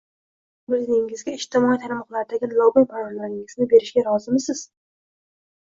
Bir 0.73 0.79
biringizga 0.87 1.33
ijtimoiy 1.39 1.77
tarmoqlardagi 1.83 2.51
login-parollaringizni 2.55 3.71
berishga 3.77 4.07
rozimisiz?... 4.11 4.67